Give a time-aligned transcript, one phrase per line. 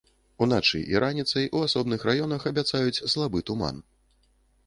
[0.43, 3.75] Уначы і раніцай у асобных раёнах абяцаюць слабы туман.